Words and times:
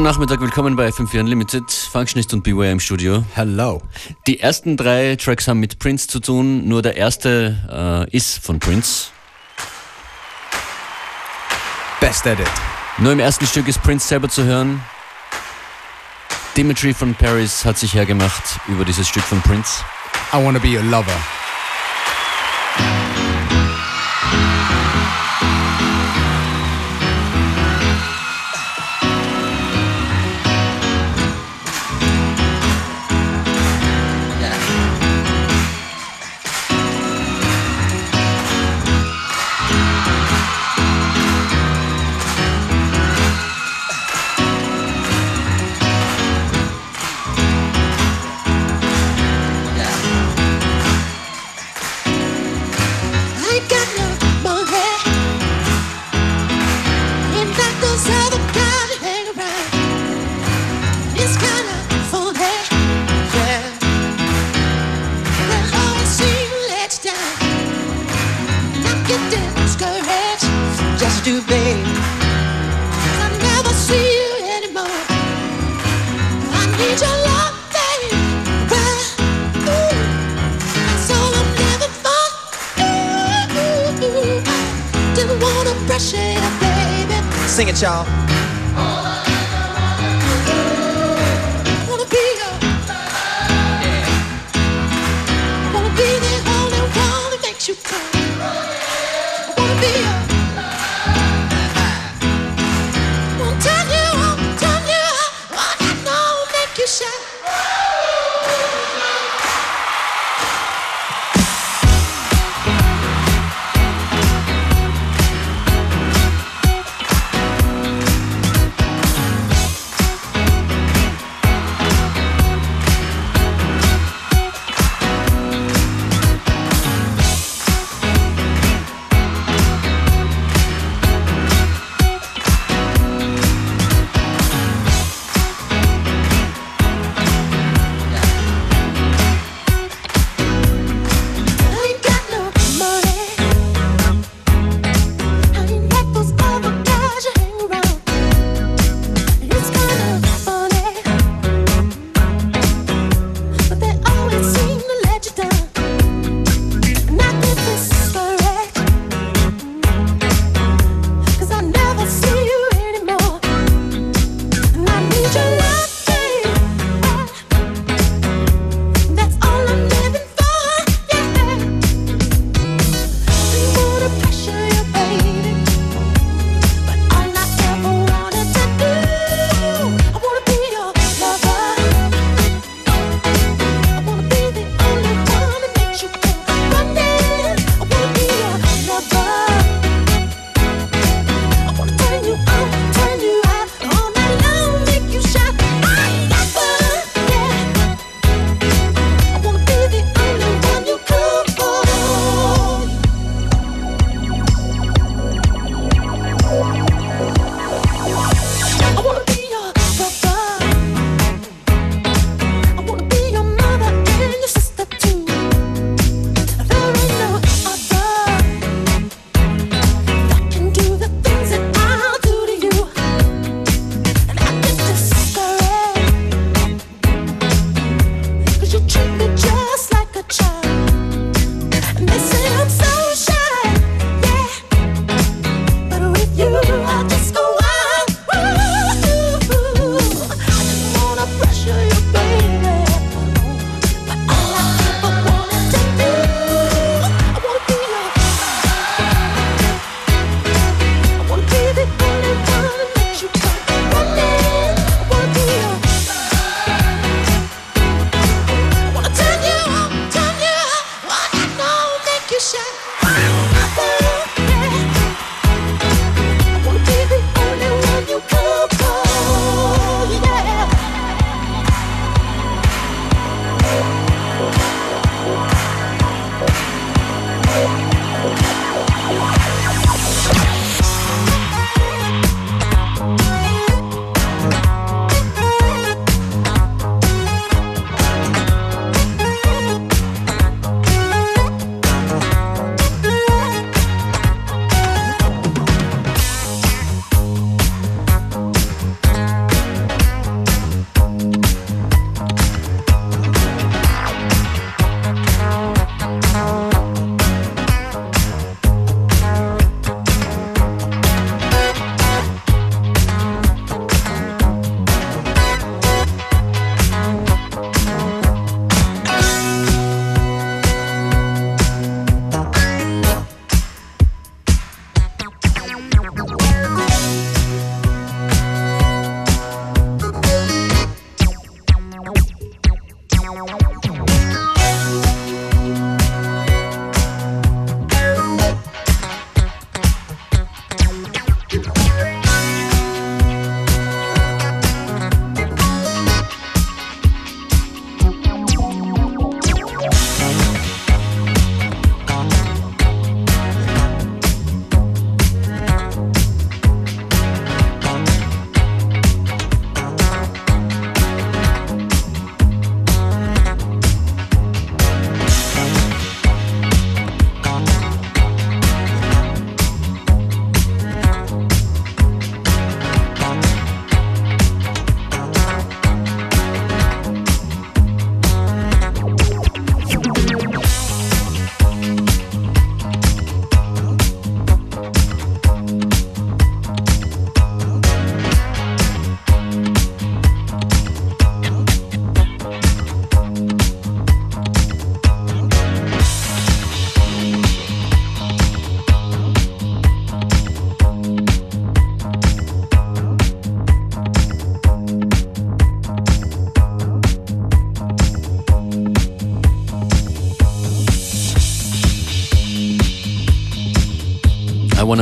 Schönen 0.00 0.12
Nachmittag, 0.12 0.40
willkommen 0.40 0.76
bei 0.76 0.88
FM4 0.88 1.20
Unlimited. 1.20 1.70
Functionist 1.70 2.32
und 2.32 2.42
Beware 2.42 2.70
im 2.70 2.80
Studio. 2.80 3.22
Hello. 3.34 3.82
Die 4.26 4.40
ersten 4.40 4.78
drei 4.78 5.14
Tracks 5.16 5.46
haben 5.46 5.60
mit 5.60 5.78
Prince 5.78 6.08
zu 6.08 6.20
tun, 6.20 6.66
nur 6.66 6.80
der 6.80 6.96
erste 6.96 8.08
äh, 8.10 8.16
ist 8.16 8.42
von 8.42 8.58
Prince. 8.58 9.10
Best 12.00 12.24
Edit. 12.24 12.48
Nur 12.96 13.12
im 13.12 13.20
ersten 13.20 13.46
Stück 13.46 13.68
ist 13.68 13.82
Prince 13.82 14.08
selber 14.08 14.30
zu 14.30 14.42
hören. 14.42 14.80
Dimitri 16.56 16.94
von 16.94 17.14
Paris 17.14 17.66
hat 17.66 17.76
sich 17.76 17.92
hergemacht 17.92 18.58
über 18.68 18.86
dieses 18.86 19.06
Stück 19.06 19.24
von 19.24 19.42
Prince. 19.42 19.84
I 20.32 20.42
wanna 20.42 20.60
be 20.60 20.68
your 20.68 20.82
lover. 20.82 21.12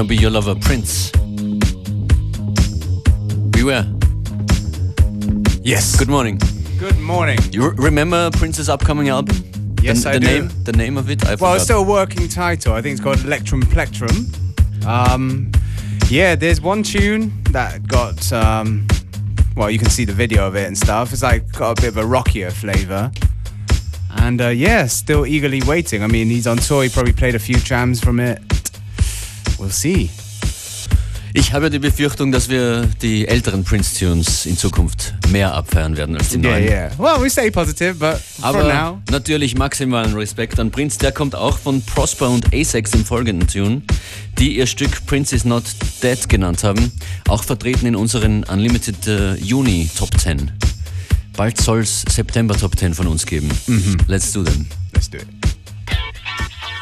Be 0.08 0.16
Your 0.16 0.31
Lover, 0.31 0.55
Prince. 0.55 1.10
Beware. 3.50 3.84
Yes. 5.60 5.99
Good 5.99 6.08
morning. 6.08 6.40
Good 6.78 6.99
morning. 6.99 7.38
You 7.52 7.72
remember 7.72 8.31
Prince's 8.32 8.70
upcoming 8.70 9.10
album? 9.10 9.37
Yes, 9.82 10.05
the, 10.05 10.08
I 10.08 10.12
the 10.14 10.20
do. 10.20 10.26
Name, 10.26 10.64
the 10.64 10.72
name 10.72 10.96
of 10.96 11.10
it? 11.10 11.26
I 11.26 11.34
Well, 11.34 11.52
it's 11.56 11.64
still 11.64 11.81
a 11.81 11.87
working 11.87 12.26
title. 12.26 12.72
I 12.72 12.81
think 12.81 12.94
it's 12.94 13.02
called 13.02 13.22
Electrum 13.22 13.60
Plectrum. 13.64 14.87
Um, 14.87 15.52
yeah, 16.08 16.34
there's 16.37 16.62
one 16.62 16.82
tune 16.82 17.43
that 17.50 17.87
got. 17.87 18.32
Um, 18.32 18.88
well, 19.56 19.70
you 19.70 19.78
can 19.78 19.90
see 19.90 20.06
the 20.06 20.14
video 20.14 20.46
of 20.46 20.56
it 20.56 20.66
and 20.66 20.78
stuff. 20.78 21.12
It's 21.12 21.22
like 21.22 21.52
got 21.52 21.78
a 21.78 21.82
bit 21.82 21.88
of 21.88 21.99
a 21.99 22.06
rockier 22.06 22.50
flavor. 22.50 23.12
And 24.16 24.40
uh, 24.40 24.49
yeah, 24.49 24.87
still 24.87 25.26
eagerly 25.26 25.60
waiting. 25.66 26.02
I 26.02 26.06
mean, 26.06 26.28
he's 26.28 26.46
on 26.46 26.56
tour. 26.56 26.82
He 26.82 26.88
probably 26.88 27.12
played 27.12 27.34
a 27.34 27.38
few 27.38 27.56
jams 27.56 28.00
from 28.00 28.20
it. 28.20 28.40
We'll 29.58 29.70
see. 29.70 30.08
Ich 31.34 31.52
habe 31.52 31.69
die 31.69 31.78
Befürchtung, 31.78 32.32
dass 32.32 32.49
wir 32.49 32.88
die 33.02 33.28
älteren 33.28 33.62
Prince-Tunes 33.62 34.46
in 34.46 34.56
Zukunft 34.56 35.14
mehr 35.31 35.52
abfeiern 35.55 35.96
werden 35.96 36.16
als 36.16 36.31
die 36.31 36.38
Yeah, 36.38 36.50
neuen. 36.50 36.64
yeah. 36.64 36.90
Well, 36.99 37.22
we 37.22 37.28
stay 37.31 37.50
positive, 37.50 37.94
but 37.94 38.16
for 38.19 38.44
Aber 38.46 38.64
now. 38.64 39.02
natürlich 39.10 39.55
maximalen 39.56 40.14
Respekt 40.14 40.58
an 40.58 40.70
Prince. 40.70 40.99
Der 40.99 41.12
kommt 41.12 41.34
auch 41.34 41.58
von 41.58 41.82
Prosper 41.82 42.31
und 42.31 42.52
Asex 42.55 42.94
im 42.94 43.05
folgenden 43.05 43.46
Tune, 43.46 43.82
die 44.38 44.56
ihr 44.56 44.66
Stück 44.66 45.05
Prince 45.06 45.37
is 45.37 45.44
Not 45.44 45.64
Dead 46.02 46.28
genannt 46.28 46.64
haben. 46.64 46.90
Auch 47.28 47.44
vertreten 47.44 47.87
in 47.87 47.94
unseren 47.94 48.43
Unlimited 48.44 49.06
äh, 49.06 49.34
Juni 49.37 49.88
Top 49.96 50.19
10. 50.19 50.50
Bald 51.37 51.60
soll's 51.60 52.05
September 52.10 52.56
Top 52.56 52.76
10 52.76 52.94
von 52.94 53.06
uns 53.06 53.26
geben. 53.26 53.49
Let's 54.08 54.32
do 54.32 54.43
them. 54.43 54.66
Let's 54.94 55.10
do 55.10 55.19
it. 55.19 55.26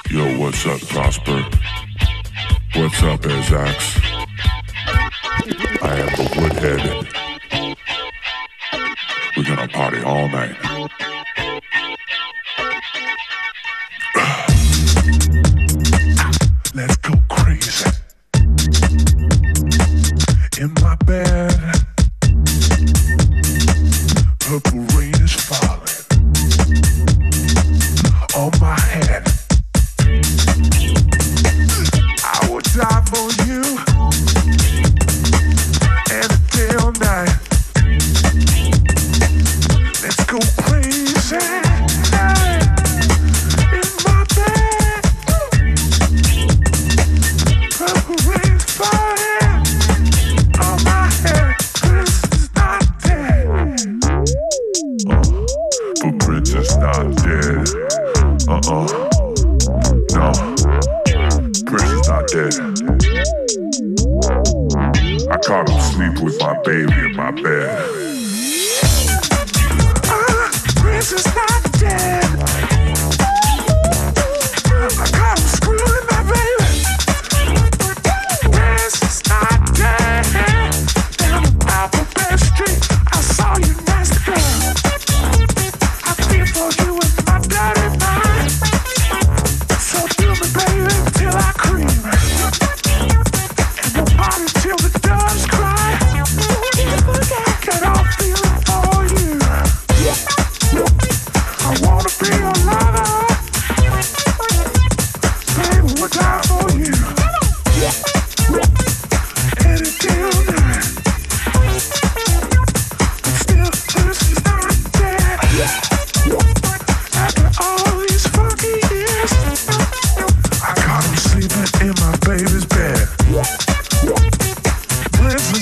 Yo, 0.08 0.24
what's 0.38 0.64
up, 0.64 0.80
Prosper? 0.88 1.44
What's 2.78 3.02
up, 3.02 3.20
Azax? 3.22 4.02
I 5.82 5.98
am 5.98 6.06
the 6.14 6.28
Woodhead. 6.36 6.82
We're 9.34 9.44
gonna 9.44 9.66
party 9.68 10.02
all 10.02 10.28
night. 10.28 10.54
Let's 16.74 16.96
go 16.96 17.14
crazy. 17.30 17.90
In 20.60 20.74
my 20.82 20.96
bed, 21.06 21.58
purple 24.40 24.85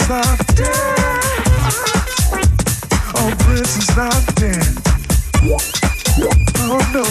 Oh, 0.07 0.37
Prince 3.39 3.77
is 3.79 3.97
not 3.97 4.35
dead. 4.37 4.69
Oh 6.59 6.91
no. 6.93 7.04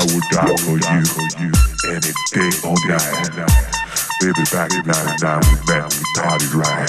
I 0.00 0.04
would 0.14 0.24
die 0.32 0.56
for 0.56 0.80
you 0.80 1.52
any 1.92 2.12
day 2.32 2.48
or 2.64 2.72
night. 2.88 3.28
Baby, 4.18 4.44
back 4.50 4.72
in 4.72 4.86
99, 4.88 5.40
we 5.44 5.56
met, 5.68 5.92
we 5.92 6.00
partied 6.16 6.54
right. 6.56 6.88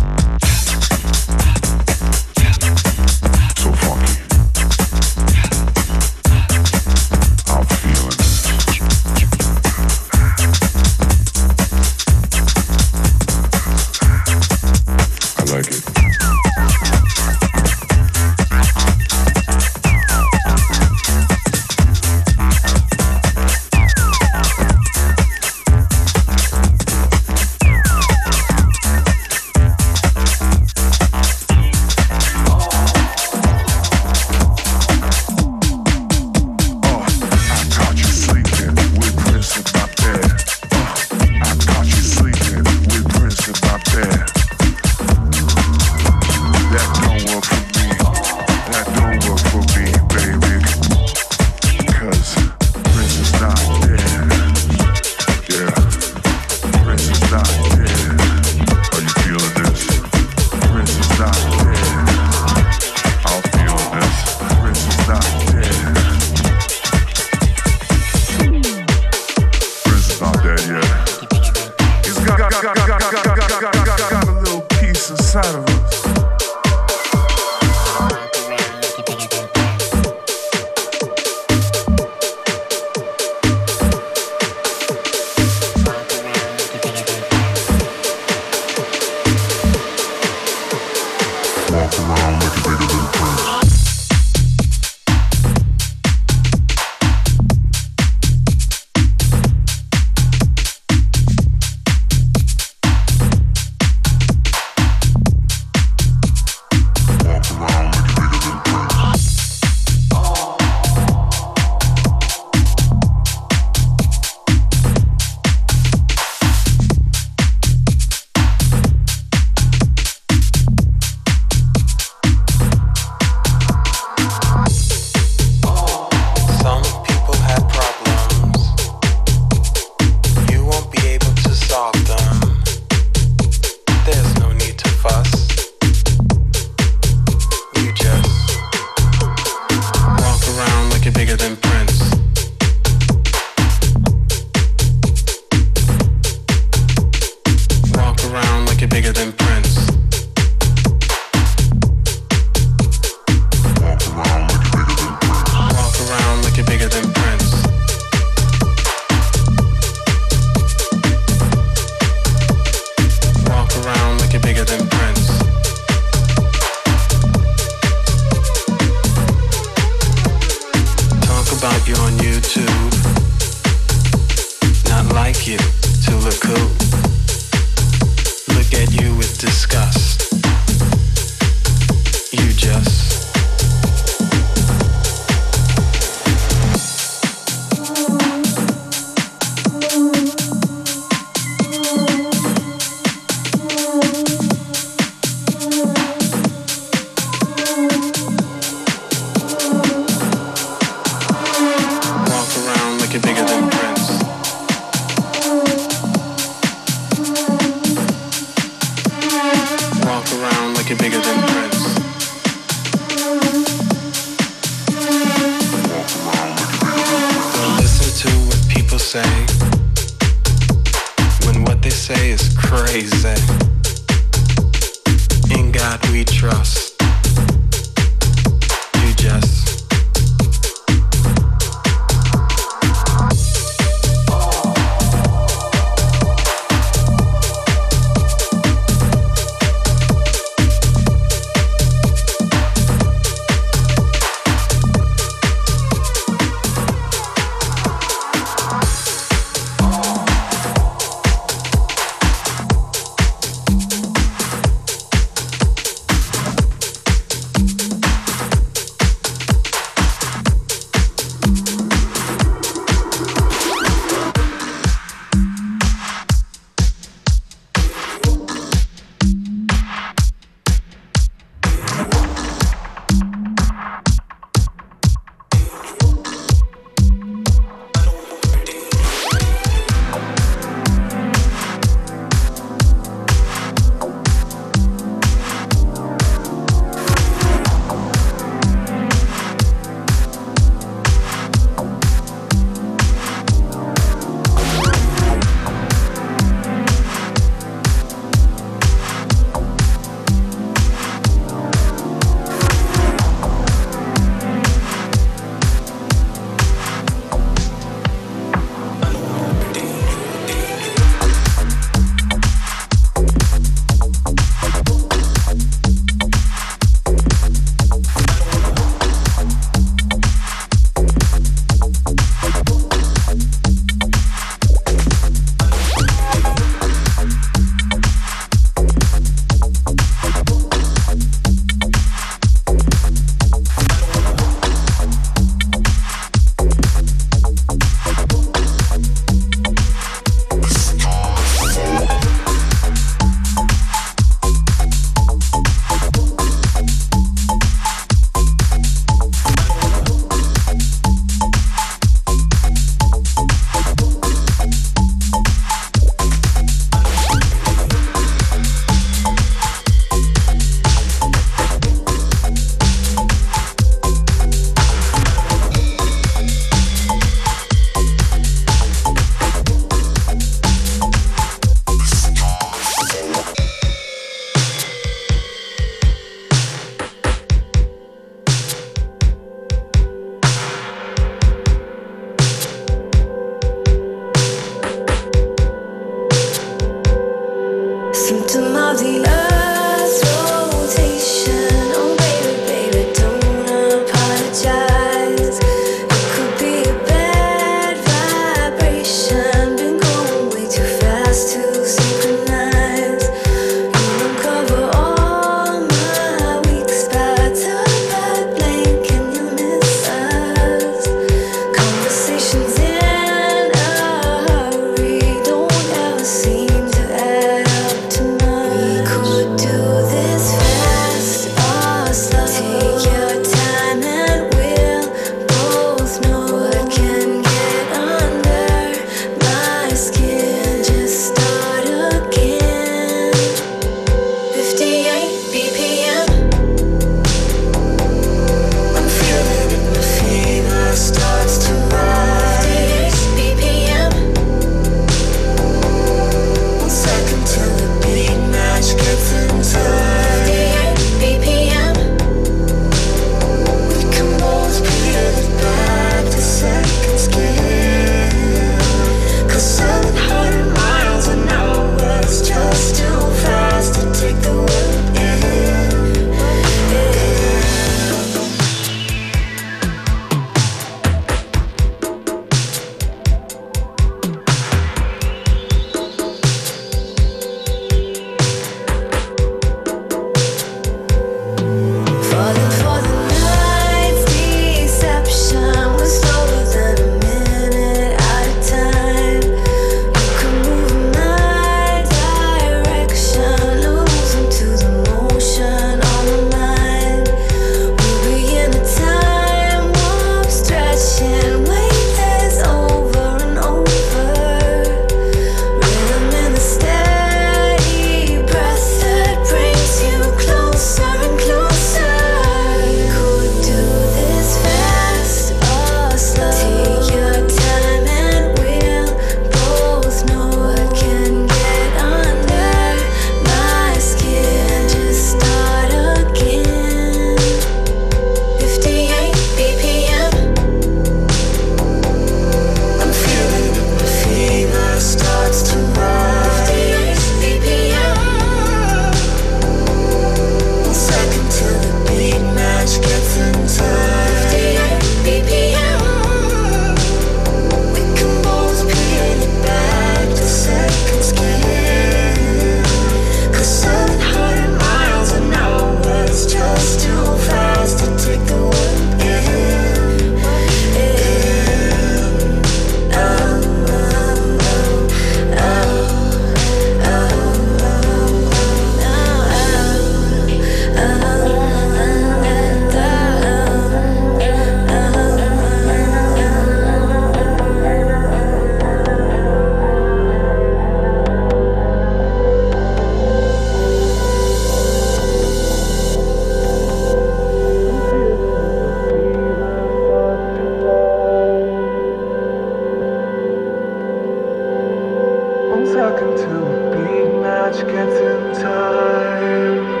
touch 597.71 597.85
gets 597.87 598.15
in 598.19 598.61
time. 598.61 600.00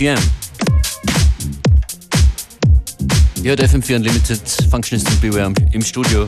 BPM. 0.00 0.18
Ihr 3.42 3.50
hört 3.50 3.60
FM4 3.60 3.96
Unlimited, 3.96 4.40
Functionist 4.70 5.08
und 5.10 5.20
Beware 5.20 5.52
im 5.72 5.82
Studio. 5.82 6.26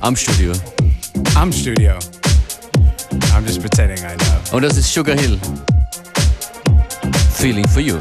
Am 0.00 0.14
Studio. 0.14 0.52
I'm 1.34 1.50
studio. 1.52 1.98
I'm 3.32 3.46
just 3.46 3.60
pretending 3.60 3.98
I 3.98 4.16
know. 4.16 4.56
Und 4.56 4.62
das 4.62 4.76
ist 4.76 4.92
Sugar 4.92 5.18
Hill. 5.18 5.38
Feeling 7.34 7.66
for 7.68 7.80
you. 7.80 7.98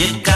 you 0.00 0.18
got 0.22 0.29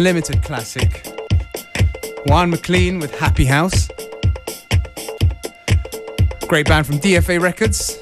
unlimited 0.00 0.42
classic. 0.42 1.06
Juan 2.24 2.48
MacLean 2.48 3.00
with 3.00 3.14
Happy 3.18 3.44
House. 3.44 3.86
Great 6.48 6.66
band 6.66 6.86
from 6.86 6.98
DFA 7.00 7.38
Records. 7.38 7.98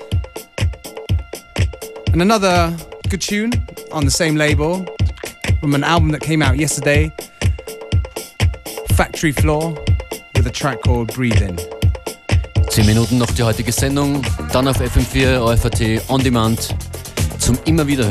And 2.12 2.22
another 2.22 2.72
good 3.08 3.20
tune 3.20 3.50
on 3.90 4.04
the 4.04 4.12
same 4.12 4.36
label 4.36 4.86
from 5.58 5.74
an 5.74 5.82
album 5.82 6.12
that 6.12 6.20
came 6.20 6.40
out 6.40 6.56
yesterday 6.56 7.10
Factory 8.94 9.32
Floor 9.32 9.72
with 10.36 10.46
a 10.46 10.52
track 10.52 10.80
called 10.82 11.12
Breathe 11.12 11.42
In. 11.42 11.56
Zehn 12.70 12.86
Minuten 12.86 13.18
noch 13.18 13.32
die 13.32 13.42
heutige 13.42 13.72
Sendung, 13.72 14.24
dann 14.52 14.68
auf 14.68 14.80
FM4 14.80 15.40
OFAT 15.40 16.08
On 16.08 16.22
Demand 16.22 16.76
zum 17.40 17.58
immer 17.64 17.88
wieder 17.88 18.08